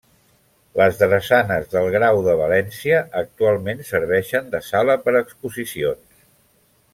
Les 0.79 0.95
Drassanes 1.01 1.67
del 1.73 1.89
Grau 1.95 2.21
de 2.27 2.33
València 2.39 3.03
actualment 3.21 3.85
serveixen 3.91 4.49
de 4.57 4.63
sala 4.71 4.97
per 5.05 5.15
a 5.17 5.23
exposicions. 5.27 6.27